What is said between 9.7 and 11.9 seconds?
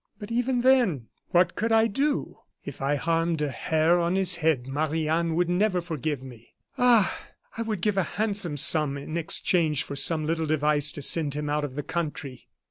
for some little device to send him out of the